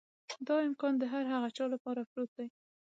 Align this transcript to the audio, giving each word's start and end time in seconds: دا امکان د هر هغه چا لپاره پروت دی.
دا 0.47 0.55
امکان 0.67 0.93
د 0.97 1.03
هر 1.13 1.23
هغه 1.33 1.49
چا 1.57 1.65
لپاره 1.73 2.01
پروت 2.11 2.29
دی. 2.37 2.47